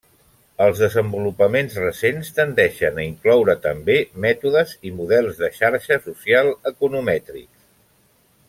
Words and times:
Els 0.67 0.79
desenvolupaments 0.83 1.75
recents 1.83 2.31
tendeixen 2.39 2.97
a 2.97 3.05
incloure 3.11 3.55
també 3.67 3.99
mètodes 4.25 4.75
i 4.91 4.95
models 5.03 5.43
de 5.45 5.53
xarxa 5.61 6.03
social 6.11 6.53
economètrics. 6.75 7.59